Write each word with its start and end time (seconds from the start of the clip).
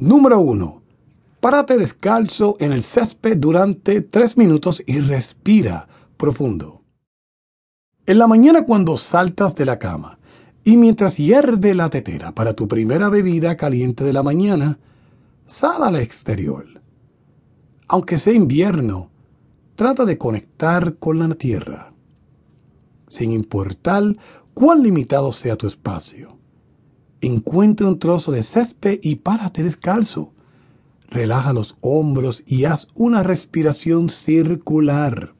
Número 0.00 0.38
1. 0.38 0.80
Párate 1.40 1.76
descalzo 1.76 2.56
en 2.60 2.72
el 2.72 2.84
césped 2.84 3.36
durante 3.36 4.00
tres 4.00 4.36
minutos 4.36 4.80
y 4.86 5.00
respira 5.00 5.88
profundo. 6.16 6.82
En 8.06 8.18
la 8.18 8.28
mañana 8.28 8.64
cuando 8.64 8.96
saltas 8.96 9.56
de 9.56 9.64
la 9.64 9.80
cama 9.80 10.20
y 10.62 10.76
mientras 10.76 11.16
hierve 11.16 11.74
la 11.74 11.90
tetera 11.90 12.30
para 12.30 12.54
tu 12.54 12.68
primera 12.68 13.08
bebida 13.08 13.56
caliente 13.56 14.04
de 14.04 14.12
la 14.12 14.22
mañana, 14.22 14.78
sal 15.48 15.82
al 15.82 15.96
exterior. 15.96 16.80
Aunque 17.88 18.18
sea 18.18 18.34
invierno, 18.34 19.10
trata 19.74 20.04
de 20.04 20.16
conectar 20.16 20.94
con 20.98 21.18
la 21.18 21.34
tierra, 21.34 21.92
sin 23.08 23.32
importar 23.32 24.16
cuán 24.54 24.80
limitado 24.84 25.32
sea 25.32 25.56
tu 25.56 25.66
espacio. 25.66 26.37
Encuentra 27.20 27.88
un 27.88 27.98
trozo 27.98 28.30
de 28.30 28.44
césped 28.44 29.00
y 29.02 29.16
párate 29.16 29.64
descalzo. 29.64 30.32
Relaja 31.10 31.52
los 31.52 31.76
hombros 31.80 32.44
y 32.46 32.64
haz 32.64 32.86
una 32.94 33.24
respiración 33.24 34.08
circular. 34.08 35.34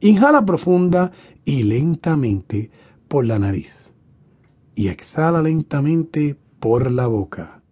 Inhala 0.00 0.44
profunda 0.44 1.10
y 1.44 1.64
lentamente 1.64 2.70
por 3.08 3.26
la 3.26 3.38
nariz. 3.38 3.90
Y 4.76 4.88
exhala 4.88 5.42
lentamente 5.42 6.36
por 6.60 6.90
la 6.90 7.08
boca. 7.08 7.62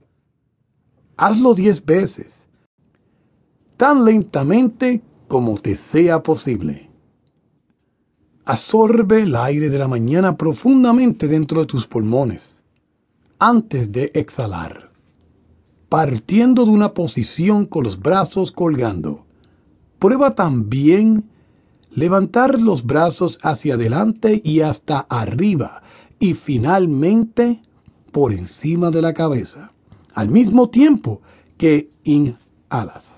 Hazlo 1.17 1.55
diez 1.55 1.85
veces, 1.85 2.49
tan 3.77 4.05
lentamente 4.05 5.03
como 5.29 5.57
te 5.57 5.77
sea 5.77 6.23
posible. 6.23 6.91
Absorbe 8.45 9.23
el 9.23 9.37
aire 9.37 9.69
de 9.69 9.79
la 9.79 9.87
mañana 9.87 10.37
profundamente 10.37 11.29
dentro 11.29 11.61
de 11.61 11.67
tus 11.67 11.87
pulmones 11.87 12.62
antes 13.43 13.91
de 13.91 14.13
exhalar, 14.15 14.93
partiendo 15.89 16.65
de 16.65 16.71
una 16.71 16.95
posición 16.95 17.67
con 17.67 17.83
los 17.83 17.99
brazos 17.99 18.53
colgando. 18.53 19.27
Prueba 19.99 20.37
también 20.37 21.25
levantar 21.91 22.63
los 22.63 22.87
brazos 22.87 23.41
hacia 23.43 23.75
adelante 23.75 24.41
y 24.45 24.61
hasta 24.61 25.01
arriba 25.01 25.83
y 26.21 26.35
finalmente 26.35 27.61
por 28.13 28.33
encima 28.33 28.93
de 28.93 29.03
la 29.03 29.13
cabeza, 29.13 29.73
al 30.15 30.29
mismo 30.29 30.71
tiempo 30.71 31.21
que 31.57 31.91
inhalas. 32.05 33.11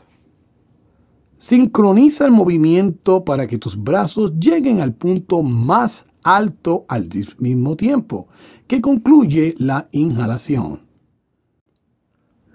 Sincroniza 1.36 2.24
el 2.24 2.32
movimiento 2.32 3.26
para 3.26 3.46
que 3.46 3.58
tus 3.58 3.76
brazos 3.76 4.32
lleguen 4.40 4.80
al 4.80 4.94
punto 4.94 5.42
más 5.42 6.06
alto 6.24 6.84
al 6.88 7.08
mismo 7.38 7.76
tiempo, 7.76 8.26
que 8.66 8.80
concluye 8.80 9.54
la 9.58 9.88
inhalación. 9.92 10.80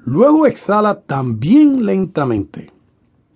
Luego 0.03 0.45
exhala 0.45 1.01
también 1.01 1.85
lentamente, 1.85 2.71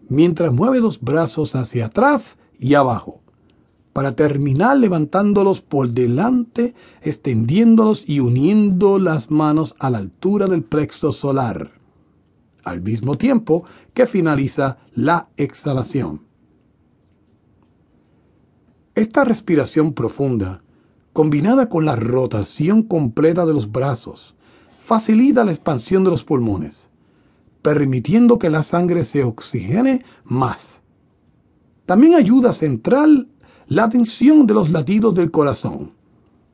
mientras 0.10 0.52
mueve 0.52 0.80
los 0.80 1.00
brazos 1.00 1.56
hacia 1.56 1.86
atrás 1.86 2.38
y 2.60 2.74
abajo, 2.74 3.22
para 3.94 4.16
terminar 4.16 4.78
levantándolos 4.78 5.62
por 5.62 5.90
delante, 5.92 6.74
extendiéndolos 7.02 8.04
y 8.10 8.20
uniendo 8.20 9.00
las 9.00 9.30
manos 9.30 9.76
a 9.80 9.90
la 9.90 10.00
altura 10.00 10.48
del 10.48 10.64
plexo 10.64 11.12
solar 11.12 11.84
al 12.64 12.82
mismo 12.82 13.18
tiempo 13.18 13.64
que 13.94 14.08
finaliza 14.08 14.78
la 14.94 15.28
exhalación. 15.38 16.22
Esta 18.96 19.24
respiración 19.24 19.94
profunda, 19.94 20.62
combinada 21.14 21.68
con 21.68 21.84
la 21.84 21.96
rotación 21.96 22.84
completa 22.84 23.44
de 23.44 23.52
los 23.52 23.72
brazos, 23.72 24.36
facilita 24.86 25.44
la 25.44 25.52
expansión 25.52 26.04
de 26.04 26.12
los 26.12 26.24
pulmones, 26.24 26.86
permitiendo 27.64 28.38
que 28.38 28.52
la 28.52 28.62
sangre 28.62 29.04
se 29.04 29.24
oxigene 29.24 30.06
más. 30.24 30.80
También 31.88 32.14
ayuda 32.14 32.52
a 32.52 32.54
centrar 32.54 33.10
la 33.68 33.90
tensión 33.90 34.46
de 34.46 34.54
los 34.54 34.70
latidos 34.70 35.16
del 35.16 35.32
corazón 35.32 35.94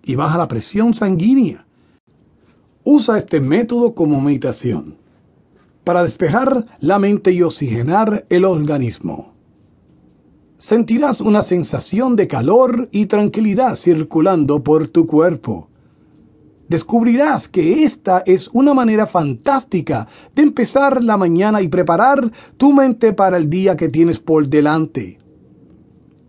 y 0.02 0.16
baja 0.16 0.38
la 0.38 0.48
presión 0.48 0.94
sanguínea. 0.94 1.66
Usa 2.86 3.18
este 3.18 3.42
método 3.42 3.94
como 3.94 4.22
meditación 4.22 4.96
para 5.84 6.04
despejar 6.04 6.66
la 6.80 7.00
mente 7.00 7.34
y 7.34 7.42
oxigenar 7.42 8.26
el 8.30 8.46
organismo. 8.46 9.34
Sentirás 10.60 11.22
una 11.22 11.42
sensación 11.42 12.16
de 12.16 12.28
calor 12.28 12.90
y 12.92 13.06
tranquilidad 13.06 13.76
circulando 13.76 14.62
por 14.62 14.88
tu 14.90 15.08
cuerpo. 15.08 15.70
Descubrirás 16.68 17.48
que 17.48 17.86
esta 17.86 18.20
es 18.26 18.50
una 18.50 18.74
manera 18.74 19.08
fantástica 19.08 20.08
de 20.36 20.44
empezar 20.44 21.04
la 21.04 21.18
mañana 21.18 21.62
y 21.62 21.70
preparar 21.70 22.32
tu 22.58 22.74
mente 22.74 23.14
para 23.14 23.38
el 23.38 23.50
día 23.50 23.76
que 23.76 23.90
tienes 23.90 24.20
por 24.20 24.48
delante. 24.48 25.18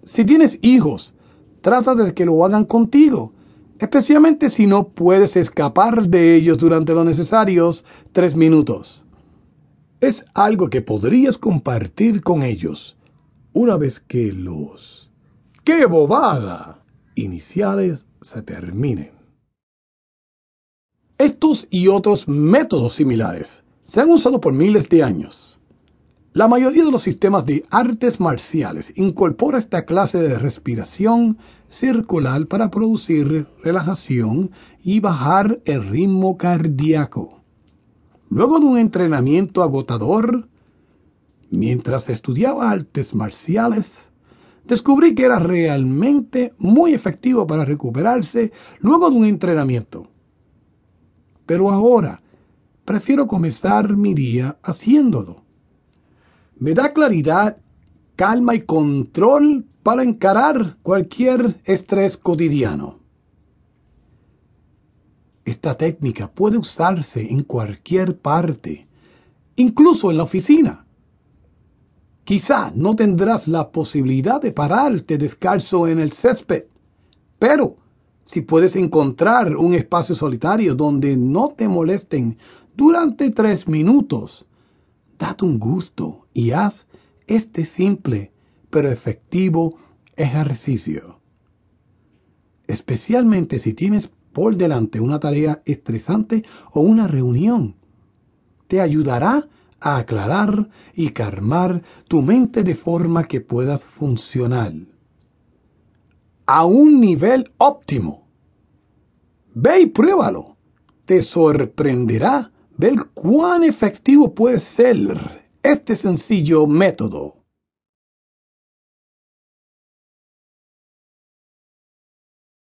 Si 0.04 0.24
tienes 0.24 0.58
hijos, 0.62 1.12
trata 1.60 1.94
de 1.94 2.14
que 2.14 2.24
lo 2.24 2.42
hagan 2.44 2.64
contigo, 2.64 3.34
especialmente 3.78 4.48
si 4.48 4.66
no 4.66 4.88
puedes 4.88 5.36
escapar 5.36 6.08
de 6.08 6.36
ellos 6.36 6.56
durante 6.56 6.94
los 6.94 7.04
necesarios 7.04 7.84
tres 8.12 8.34
minutos 8.36 9.04
es 10.00 10.24
algo 10.32 10.70
que 10.70 10.80
podrías 10.80 11.36
compartir 11.36 12.22
con 12.22 12.42
ellos 12.42 12.96
una 13.52 13.76
vez 13.76 14.00
que 14.00 14.32
los 14.32 15.10
¡qué 15.64 15.86
bobada! 15.86 16.84
iniciales 17.14 18.06
se 18.22 18.42
terminen. 18.42 19.12
Estos 21.18 21.66
y 21.70 21.88
otros 21.88 22.28
métodos 22.28 22.94
similares 22.94 23.62
se 23.84 24.00
han 24.00 24.10
usado 24.10 24.40
por 24.40 24.52
miles 24.52 24.88
de 24.88 25.02
años. 25.02 25.58
La 26.32 26.46
mayoría 26.46 26.84
de 26.84 26.92
los 26.92 27.02
sistemas 27.02 27.44
de 27.44 27.66
artes 27.70 28.20
marciales 28.20 28.92
incorpora 28.94 29.58
esta 29.58 29.84
clase 29.84 30.18
de 30.18 30.38
respiración 30.38 31.38
circular 31.68 32.46
para 32.46 32.70
producir 32.70 33.48
relajación 33.64 34.52
y 34.82 35.00
bajar 35.00 35.60
el 35.64 35.88
ritmo 35.88 36.38
cardíaco. 36.38 37.40
Luego 38.28 38.60
de 38.60 38.66
un 38.66 38.78
entrenamiento 38.78 39.64
agotador, 39.64 40.48
mientras 41.50 42.08
estudiaba 42.08 42.70
artes 42.70 43.14
marciales, 43.14 43.92
descubrí 44.64 45.14
que 45.14 45.24
era 45.24 45.38
realmente 45.38 46.54
muy 46.58 46.94
efectivo 46.94 47.46
para 47.46 47.64
recuperarse 47.64 48.52
luego 48.78 49.10
de 49.10 49.16
un 49.16 49.24
entrenamiento. 49.24 50.06
Pero 51.46 51.70
ahora 51.70 52.22
prefiero 52.84 53.26
comenzar 53.26 53.96
mi 53.96 54.14
día 54.14 54.58
haciéndolo. 54.62 55.42
Me 56.56 56.74
da 56.74 56.92
claridad, 56.92 57.56
calma 58.16 58.54
y 58.54 58.62
control 58.62 59.66
para 59.82 60.02
encarar 60.02 60.76
cualquier 60.82 61.60
estrés 61.64 62.16
cotidiano. 62.16 63.00
Esta 65.44 65.76
técnica 65.76 66.30
puede 66.30 66.58
usarse 66.58 67.28
en 67.28 67.42
cualquier 67.42 68.18
parte, 68.18 68.86
incluso 69.56 70.10
en 70.10 70.18
la 70.18 70.24
oficina. 70.24 70.86
Quizá 72.30 72.70
no 72.76 72.94
tendrás 72.94 73.48
la 73.48 73.72
posibilidad 73.72 74.40
de 74.40 74.52
pararte 74.52 75.18
descalzo 75.18 75.88
en 75.88 75.98
el 75.98 76.12
césped, 76.12 76.66
pero 77.40 77.76
si 78.24 78.40
puedes 78.40 78.76
encontrar 78.76 79.56
un 79.56 79.74
espacio 79.74 80.14
solitario 80.14 80.76
donde 80.76 81.16
no 81.16 81.48
te 81.48 81.66
molesten 81.66 82.38
durante 82.76 83.30
tres 83.30 83.66
minutos, 83.66 84.46
date 85.18 85.44
un 85.44 85.58
gusto 85.58 86.28
y 86.32 86.52
haz 86.52 86.86
este 87.26 87.64
simple 87.64 88.30
pero 88.70 88.92
efectivo 88.92 89.76
ejercicio. 90.14 91.18
Especialmente 92.68 93.58
si 93.58 93.74
tienes 93.74 94.08
por 94.32 94.56
delante 94.56 95.00
una 95.00 95.18
tarea 95.18 95.62
estresante 95.64 96.44
o 96.70 96.80
una 96.82 97.08
reunión. 97.08 97.74
Te 98.68 98.80
ayudará 98.80 99.48
a 99.80 99.96
aclarar 99.96 100.68
y 100.94 101.10
calmar 101.10 101.82
tu 102.08 102.22
mente 102.22 102.62
de 102.62 102.74
forma 102.74 103.24
que 103.24 103.40
puedas 103.40 103.84
funcionar 103.84 104.72
a 106.46 106.64
un 106.64 107.00
nivel 107.00 107.52
óptimo. 107.58 108.26
Ve 109.54 109.82
y 109.82 109.86
pruébalo. 109.86 110.56
Te 111.04 111.22
sorprenderá 111.22 112.50
ver 112.76 112.96
cuán 113.14 113.62
efectivo 113.62 114.34
puede 114.34 114.58
ser 114.58 115.44
este 115.62 115.94
sencillo 115.94 116.66
método. 116.66 117.39